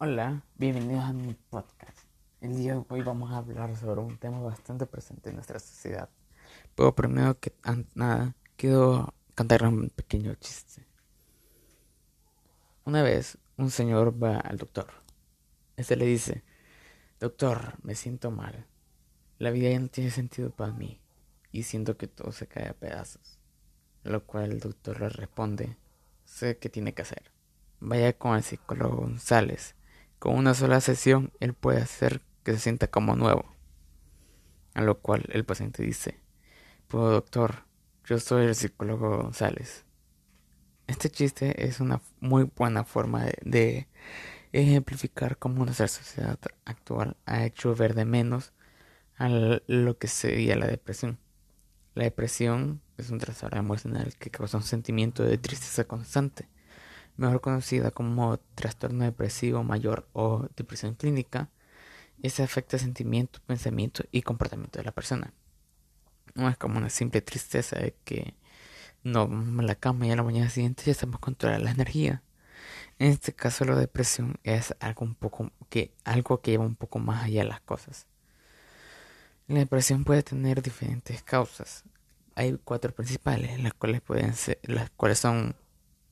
Hola, 0.00 0.44
bienvenidos 0.54 1.02
a 1.02 1.12
mi 1.12 1.34
podcast. 1.34 1.98
El 2.40 2.54
día 2.54 2.74
de 2.74 2.84
hoy 2.88 3.02
vamos 3.02 3.32
a 3.32 3.38
hablar 3.38 3.76
sobre 3.76 4.00
un 4.00 4.16
tema 4.16 4.38
bastante 4.38 4.86
presente 4.86 5.30
en 5.30 5.34
nuestra 5.34 5.58
sociedad. 5.58 6.08
Pero 6.76 6.94
primero 6.94 7.36
que 7.40 7.52
nada, 7.96 8.32
quiero 8.54 9.12
cantar 9.34 9.64
un 9.64 9.90
pequeño 9.90 10.36
chiste. 10.36 10.86
Una 12.84 13.02
vez, 13.02 13.38
un 13.56 13.72
señor 13.72 14.22
va 14.22 14.36
al 14.36 14.56
doctor. 14.56 14.86
Este 15.76 15.96
le 15.96 16.04
dice, 16.04 16.44
Doctor, 17.18 17.74
me 17.82 17.96
siento 17.96 18.30
mal. 18.30 18.68
La 19.40 19.50
vida 19.50 19.70
ya 19.70 19.80
no 19.80 19.88
tiene 19.88 20.12
sentido 20.12 20.50
para 20.50 20.72
mí 20.72 21.00
y 21.50 21.64
siento 21.64 21.96
que 21.96 22.06
todo 22.06 22.30
se 22.30 22.46
cae 22.46 22.68
a 22.68 22.74
pedazos. 22.74 23.40
Lo 24.04 24.24
cual 24.24 24.52
el 24.52 24.60
doctor 24.60 25.00
le 25.00 25.08
responde, 25.08 25.76
sé 26.24 26.56
qué 26.56 26.68
tiene 26.68 26.94
que 26.94 27.02
hacer. 27.02 27.32
Vaya 27.80 28.12
con 28.12 28.36
el 28.36 28.44
psicólogo 28.44 28.98
González 28.98 29.74
con 30.18 30.36
una 30.36 30.54
sola 30.54 30.80
sesión, 30.80 31.32
él 31.40 31.54
puede 31.54 31.80
hacer 31.80 32.20
que 32.42 32.52
se 32.52 32.58
sienta 32.58 32.88
como 32.88 33.16
nuevo. 33.16 33.44
A 34.74 34.82
lo 34.82 35.00
cual 35.00 35.24
el 35.32 35.44
paciente 35.44 35.82
dice, 35.82 36.20
pues 36.88 37.04
doctor, 37.10 37.64
yo 38.04 38.18
soy 38.18 38.46
el 38.46 38.54
psicólogo 38.54 39.18
González. 39.22 39.84
Este 40.86 41.10
chiste 41.10 41.66
es 41.66 41.80
una 41.80 42.00
muy 42.20 42.44
buena 42.44 42.84
forma 42.84 43.26
de, 43.42 43.88
ejemplificar 44.52 45.36
cómo 45.36 45.64
nuestra 45.64 45.88
sociedad 45.88 46.38
actual 46.64 47.18
ha 47.26 47.44
hecho 47.44 47.74
ver 47.74 47.94
de 47.94 48.06
menos 48.06 48.54
a 49.16 49.28
lo 49.28 49.98
que 49.98 50.08
sería 50.08 50.56
la 50.56 50.66
depresión. 50.66 51.18
La 51.94 52.04
depresión 52.04 52.80
es 52.96 53.10
un 53.10 53.18
trastorno 53.18 53.58
emocional 53.58 54.14
que 54.18 54.30
causa 54.30 54.56
un 54.56 54.62
sentimiento 54.62 55.22
de 55.22 55.36
tristeza 55.36 55.84
constante 55.84 56.48
mejor 57.18 57.40
conocida 57.40 57.90
como 57.90 58.38
trastorno 58.54 59.04
depresivo 59.04 59.62
mayor 59.64 60.08
o 60.12 60.48
depresión 60.56 60.94
clínica, 60.94 61.50
ese 62.22 62.42
afecta 62.42 62.78
sentimiento, 62.78 63.40
pensamiento 63.46 64.04
y 64.10 64.22
comportamiento 64.22 64.78
de 64.78 64.84
la 64.84 64.92
persona. 64.92 65.34
No 66.34 66.48
es 66.48 66.56
como 66.56 66.78
una 66.78 66.90
simple 66.90 67.20
tristeza 67.20 67.76
de 67.76 67.94
que 68.04 68.34
no 69.02 69.28
vamos 69.28 69.58
a 69.58 69.62
la 69.62 69.74
cama 69.74 70.06
y 70.06 70.10
a 70.12 70.16
la 70.16 70.22
mañana 70.22 70.48
siguiente 70.48 70.84
ya 70.86 70.92
estamos 70.92 71.20
controlando 71.20 71.64
la 71.64 71.72
energía. 71.72 72.22
En 72.98 73.10
este 73.10 73.32
caso 73.32 73.64
la 73.64 73.76
depresión 73.76 74.38
es 74.44 74.74
algo 74.80 75.04
un 75.04 75.14
poco 75.14 75.52
que 75.68 75.92
algo 76.04 76.40
que 76.40 76.52
lleva 76.52 76.64
un 76.64 76.76
poco 76.76 76.98
más 76.98 77.24
allá 77.24 77.44
las 77.44 77.60
cosas. 77.60 78.06
La 79.48 79.60
depresión 79.60 80.04
puede 80.04 80.22
tener 80.22 80.62
diferentes 80.62 81.22
causas. 81.22 81.84
Hay 82.34 82.58
cuatro 82.62 82.94
principales, 82.94 83.60
las 83.60 83.74
cuales 83.74 84.02
pueden 84.02 84.34
ser, 84.34 84.60
las 84.62 84.90
cuales 84.90 85.18
son 85.18 85.56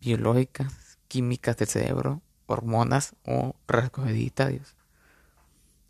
biológicas, 0.01 0.86
químicas 1.09 1.57
del 1.57 1.69
cerebro, 1.69 2.23
hormonas 2.47 3.15
o 3.25 3.57
rasgos 3.67 4.07
hereditarios. 4.07 4.75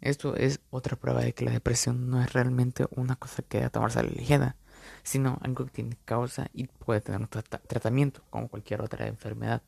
Esto 0.00 0.36
es 0.36 0.60
otra 0.70 0.96
prueba 0.96 1.20
de 1.22 1.32
que 1.32 1.44
la 1.44 1.52
depresión 1.52 2.10
no 2.10 2.22
es 2.22 2.32
realmente 2.32 2.86
una 2.90 3.16
cosa 3.16 3.42
que 3.42 3.58
debe 3.58 3.70
tomarse 3.70 3.98
a 3.98 4.02
la 4.02 4.10
ligera, 4.10 4.56
sino 5.02 5.38
algo 5.42 5.64
que 5.64 5.70
tiene 5.72 5.96
causa 6.04 6.48
y 6.52 6.66
puede 6.66 7.00
tener 7.00 7.20
un 7.20 7.28
tratamiento, 7.28 8.22
como 8.30 8.48
cualquier 8.48 8.82
otra 8.82 9.06
enfermedad. 9.06 9.62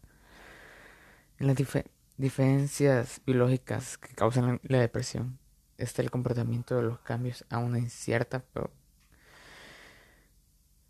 En 1.39 1.47
las 1.47 1.57
diferencias 2.17 3.21
biológicas 3.25 3.97
que 3.99 4.15
causan 4.15 4.61
la 4.63 4.79
depresión 4.79 5.39
está 5.79 6.03
el 6.03 6.11
comportamiento 6.11 6.77
de 6.77 6.83
los 6.83 6.99
cambios 7.01 7.45
a 7.49 7.59
una 7.59 7.79
incierta, 7.79 8.45
pero, 8.53 8.71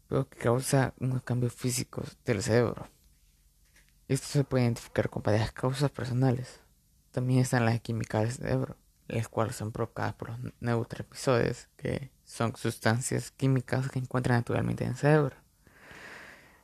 pero 0.09 0.29
que 0.29 0.39
causa 0.39 0.95
unos 0.99 1.23
cambios 1.23 1.53
físicos 1.53 2.17
del 2.25 2.43
cerebro. 2.43 2.89
Esto 4.09 4.27
se 4.27 4.45
puede 4.45 4.65
identificar 4.65 5.11
con 5.11 5.23
varias 5.23 5.53
causas 5.53 5.91
personales. 5.91 6.61
También 7.11 7.41
están 7.41 7.67
las 7.67 7.79
químicas 7.83 8.23
del 8.23 8.33
cerebro, 8.33 8.77
las 9.07 9.29
cuales 9.29 9.55
son 9.55 9.71
provocadas 9.71 10.15
por 10.15 10.31
los 10.31 10.39
neurotransmisores, 10.61 11.69
que 11.77 12.11
son 12.25 12.57
sustancias 12.57 13.31
químicas 13.31 13.91
que 13.91 13.99
encuentran 13.99 14.39
naturalmente 14.39 14.85
en 14.85 14.91
el 14.91 14.97
cerebro. 14.97 15.37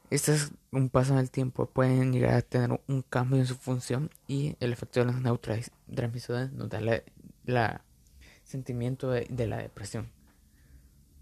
Estas, 0.08 0.52
un 0.70 0.88
paso 0.88 1.12
en 1.12 1.18
el 1.18 1.30
tiempo, 1.30 1.66
pueden 1.66 2.14
llegar 2.14 2.32
a 2.32 2.40
tener 2.40 2.80
un 2.88 3.02
cambio 3.02 3.38
en 3.38 3.46
su 3.46 3.56
función 3.56 4.08
y 4.26 4.56
el 4.60 4.72
efecto 4.72 5.00
de 5.00 5.06
los 5.06 5.20
neurotransmisores 5.20 6.50
nos 6.52 6.70
da 6.70 6.78
el 6.78 7.80
sentimiento 8.44 9.10
de, 9.10 9.46
la 9.46 9.58
depresión. 9.58 10.10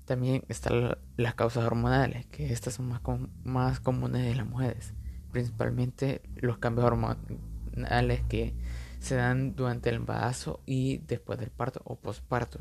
También 0.04 0.44
están 0.49 0.97
las 1.16 1.34
causas 1.34 1.65
hormonales, 1.65 2.27
que 2.27 2.53
estas 2.53 2.75
son 2.75 2.87
más, 2.87 3.00
más 3.43 3.81
comunes 3.81 4.31
en 4.31 4.37
las 4.37 4.47
mujeres 4.47 4.94
principalmente 5.32 6.22
los 6.37 6.59
cambios 6.59 6.87
hormonales 6.87 8.22
que 8.28 8.54
se 9.00 9.16
dan 9.16 9.56
durante 9.56 9.88
el 9.88 9.97
embarazo 9.97 10.60
y 10.65 10.98
después 10.98 11.38
del 11.38 11.50
parto 11.50 11.81
o 11.84 11.97
posparto, 11.97 12.60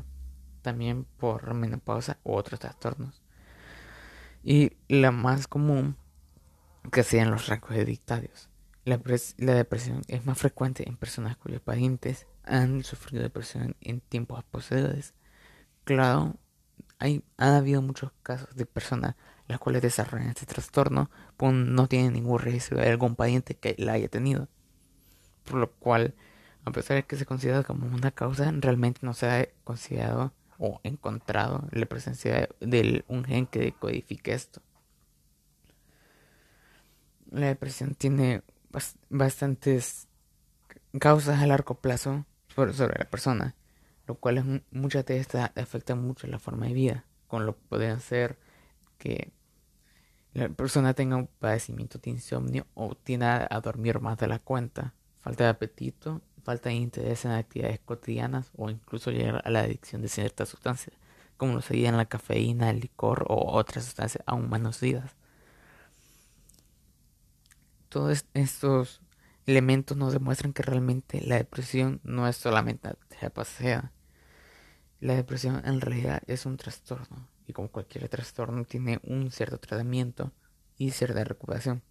también 0.62 1.04
por 1.04 1.54
menopausa 1.54 2.18
u 2.24 2.32
otros 2.32 2.58
trastornos. 2.58 3.22
Y 4.42 4.72
la 4.88 5.12
más 5.12 5.46
común 5.46 5.96
que 6.90 7.04
sean 7.04 7.30
los 7.30 7.46
rasgos 7.46 7.72
hereditarios. 7.72 8.48
La, 8.84 9.00
la, 9.36 9.54
depresión 9.54 10.02
es 10.08 10.26
más 10.26 10.38
frecuente 10.38 10.88
en 10.88 10.96
personas 10.96 11.36
cuyos 11.36 11.60
pacientes 11.60 12.26
han 12.42 12.82
sufrido 12.82 13.22
depresión 13.22 13.76
en 13.80 14.00
tiempos 14.00 14.42
posteriores. 14.42 15.14
Claro, 15.84 16.34
hay, 17.02 17.24
ha 17.36 17.56
habido 17.56 17.82
muchos 17.82 18.12
casos 18.22 18.54
de 18.54 18.64
personas 18.64 19.16
las 19.48 19.58
cuales 19.58 19.82
desarrollan 19.82 20.28
este 20.28 20.46
trastorno, 20.46 21.10
pues 21.36 21.52
no 21.52 21.88
tienen 21.88 22.12
ningún 22.12 22.38
registro 22.38 22.78
de 22.78 22.88
algún 22.88 23.16
paciente 23.16 23.56
que 23.56 23.74
la 23.76 23.94
haya 23.94 24.08
tenido. 24.08 24.48
Por 25.44 25.56
lo 25.56 25.70
cual, 25.72 26.14
a 26.64 26.70
pesar 26.70 26.96
de 26.96 27.02
que 27.02 27.16
se 27.16 27.26
considera 27.26 27.64
como 27.64 27.86
una 27.86 28.12
causa, 28.12 28.50
realmente 28.56 29.00
no 29.02 29.14
se 29.14 29.26
ha 29.28 29.48
considerado 29.64 30.32
o 30.58 30.80
encontrado 30.84 31.66
la 31.72 31.86
presencia 31.86 32.48
de 32.60 33.04
un 33.08 33.24
gen 33.24 33.46
que 33.46 33.58
decodifique 33.58 34.32
esto. 34.32 34.62
La 37.32 37.48
depresión 37.48 37.96
tiene 37.96 38.42
bastantes 39.10 40.06
causas 41.00 41.42
a 41.42 41.46
largo 41.48 41.74
plazo 41.74 42.26
sobre 42.54 42.98
la 42.98 43.10
persona, 43.10 43.56
lo 44.06 44.14
cual 44.16 44.38
es, 44.38 44.44
muchas 44.70 45.04
de 45.06 45.18
estas 45.18 45.50
afectan 45.56 46.02
mucho 46.02 46.26
la 46.26 46.38
forma 46.38 46.66
de 46.66 46.74
vida, 46.74 47.04
con 47.28 47.46
lo 47.46 47.54
que 47.54 47.62
pueden 47.68 48.00
ser 48.00 48.38
que 48.98 49.32
la 50.34 50.48
persona 50.48 50.94
tenga 50.94 51.16
un 51.16 51.26
padecimiento 51.26 51.98
de 51.98 52.10
insomnio 52.10 52.66
o 52.74 52.94
tienda 52.94 53.46
a 53.50 53.60
dormir 53.60 54.00
más 54.00 54.18
de 54.18 54.28
la 54.28 54.38
cuenta, 54.38 54.94
falta 55.20 55.44
de 55.44 55.50
apetito, 55.50 56.22
falta 56.42 56.70
de 56.70 56.76
interés 56.76 57.24
en 57.24 57.32
actividades 57.32 57.80
cotidianas 57.80 58.50
o 58.56 58.70
incluso 58.70 59.10
llegar 59.10 59.42
a 59.44 59.50
la 59.50 59.60
adicción 59.60 60.02
de 60.02 60.08
ciertas 60.08 60.48
sustancias, 60.48 60.96
como 61.36 61.54
lo 61.54 61.60
serían 61.60 61.96
la 61.96 62.06
cafeína, 62.06 62.70
el 62.70 62.80
licor 62.80 63.26
o 63.28 63.52
otras 63.52 63.84
sustancias 63.84 64.24
aún 64.26 64.48
más 64.48 64.60
nocivas. 64.60 65.16
Todos 67.88 68.24
estos 68.32 69.02
elementos 69.46 69.96
nos 69.96 70.12
demuestran 70.12 70.52
que 70.52 70.62
realmente 70.62 71.20
la 71.20 71.36
depresión 71.36 72.00
no 72.04 72.28
es 72.28 72.36
solamente 72.36 72.90
la 73.20 73.30
pasea. 73.30 73.92
La 75.00 75.14
depresión 75.14 75.62
en 75.64 75.80
realidad 75.80 76.22
es 76.26 76.46
un 76.46 76.56
trastorno 76.56 77.28
y 77.46 77.52
como 77.52 77.68
cualquier 77.68 78.08
trastorno 78.08 78.64
tiene 78.64 79.00
un 79.02 79.30
cierto 79.30 79.58
tratamiento 79.58 80.32
y 80.78 80.90
cierta 80.92 81.24
recuperación. 81.24 81.82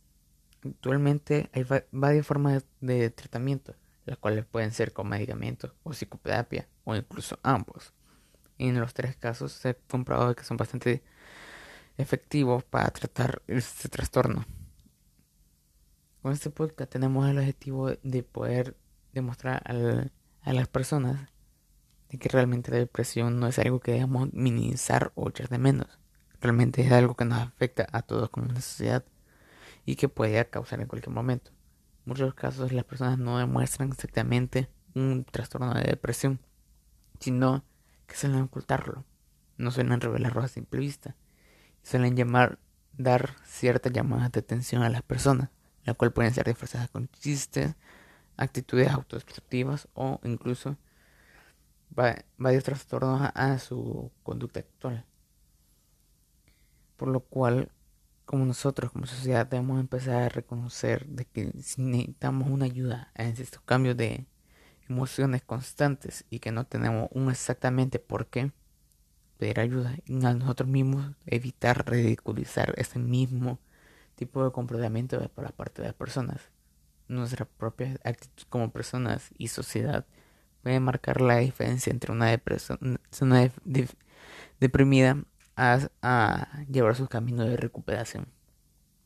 Actualmente 0.65 1.49
hay 1.53 1.65
varias 1.91 2.25
formas 2.25 2.65
de 2.79 3.09
tratamiento, 3.09 3.75
las 4.05 4.17
cuales 4.17 4.45
pueden 4.45 4.71
ser 4.71 4.93
con 4.93 5.09
medicamentos 5.09 5.73
o 5.83 5.91
psicoterapia 5.91 6.67
o 6.83 6.95
incluso 6.95 7.39
ambos. 7.43 7.93
En 8.57 8.79
los 8.79 8.93
tres 8.93 9.17
casos 9.17 9.51
se 9.53 9.69
ha 9.69 9.73
comprobado 9.73 10.35
que 10.35 10.43
son 10.43 10.57
bastante 10.57 11.03
efectivos 11.97 12.63
para 12.63 12.89
tratar 12.91 13.41
este 13.47 13.89
trastorno. 13.89 14.45
Con 16.21 16.33
este 16.33 16.51
podcast 16.51 16.91
tenemos 16.91 17.27
el 17.27 17.39
objetivo 17.39 17.89
de 18.03 18.21
poder 18.21 18.77
demostrar 19.11 19.63
a 19.65 20.53
las 20.53 20.67
personas 20.67 21.31
de 22.09 22.19
que 22.19 22.29
realmente 22.29 22.69
la 22.69 22.77
depresión 22.77 23.39
no 23.39 23.47
es 23.47 23.57
algo 23.57 23.79
que 23.79 23.93
debamos 23.93 24.31
minimizar 24.31 25.11
o 25.15 25.29
echar 25.29 25.49
de 25.49 25.57
menos. 25.57 25.87
Realmente 26.39 26.83
es 26.83 26.91
algo 26.91 27.15
que 27.15 27.25
nos 27.25 27.39
afecta 27.39 27.87
a 27.91 28.03
todos 28.03 28.29
como 28.29 28.45
una 28.45 28.61
sociedad 28.61 29.03
y 29.83 29.95
que 29.95 30.09
puede 30.09 30.47
causar 30.47 30.79
en 30.79 30.87
cualquier 30.87 31.11
momento. 31.11 31.49
En 31.49 32.11
muchos 32.11 32.35
casos 32.35 32.71
las 32.71 32.85
personas 32.85 33.17
no 33.17 33.39
demuestran 33.39 33.89
exactamente 33.89 34.69
un 34.93 35.25
trastorno 35.25 35.73
de 35.73 35.85
depresión, 35.85 36.39
sino 37.19 37.65
que 38.05 38.15
suelen 38.15 38.43
ocultarlo. 38.43 39.05
No 39.57 39.71
suelen 39.71 39.99
revelarlo 39.99 40.43
a 40.43 40.47
simple 40.47 40.81
vista. 40.81 41.15
Suelen 41.81 42.15
llamar, 42.15 42.59
dar 42.93 43.33
ciertas 43.43 43.91
llamadas 43.91 44.31
de 44.31 44.41
atención 44.41 44.83
a 44.83 44.89
las 44.89 45.01
personas, 45.01 45.49
la 45.85 45.93
cual 45.93 46.11
pueden 46.11 46.33
ser 46.33 46.45
disfrazadas 46.45 46.89
con 46.89 47.07
chistes, 47.09 47.75
actitudes 48.37 48.89
autodestructivas 48.89 49.87
o 49.93 50.19
incluso 50.23 50.77
varios 52.37 52.63
trastornos 52.63 53.29
a, 53.33 53.59
su 53.59 54.11
conducta 54.23 54.61
actual. 54.61 55.05
Por 56.97 57.09
lo 57.09 57.21
cual, 57.21 57.71
como 58.25 58.45
nosotros 58.45 58.91
como 58.91 59.05
sociedad 59.05 59.45
debemos 59.45 59.79
empezar 59.79 60.23
a 60.23 60.29
reconocer 60.29 61.05
de 61.07 61.25
que 61.25 61.51
si 61.61 61.81
necesitamos 61.81 62.49
una 62.49 62.65
ayuda 62.65 63.11
en 63.15 63.27
estos 63.27 63.61
cambios 63.61 63.97
de 63.97 64.25
emociones 64.87 65.41
constantes 65.41 66.25
y 66.29 66.39
que 66.39 66.51
no 66.51 66.65
tenemos 66.65 67.09
un 67.11 67.29
exactamente 67.29 67.99
por 67.99 68.27
qué, 68.27 68.51
pedir 69.37 69.59
ayuda 69.59 69.97
y 70.05 70.23
a 70.23 70.33
nosotros 70.33 70.69
mismos 70.69 71.15
evitar 71.25 71.89
ridiculizar 71.89 72.73
ese 72.77 72.99
mismo 72.99 73.59
tipo 74.15 74.43
de 74.43 74.51
comportamiento 74.51 75.19
por 75.29 75.43
la 75.43 75.51
parte 75.51 75.81
de 75.81 75.89
las 75.89 75.95
personas. 75.95 76.51
Nuestra 77.07 77.45
propia 77.45 77.99
actitud 78.03 78.43
como 78.49 78.71
personas 78.71 79.31
y 79.37 79.47
sociedad 79.49 80.05
puede 80.63 80.79
marcar 80.79 81.21
la 81.21 81.37
diferencia 81.37 81.91
entre 81.91 82.11
una 82.11 82.27
depresión, 82.27 82.99
una 83.21 83.51
deprimida 84.59 85.23
a, 85.55 85.89
a 86.01 86.63
llevar 86.69 86.95
su 86.95 87.07
camino 87.07 87.43
de 87.43 87.57
recuperación. 87.57 88.27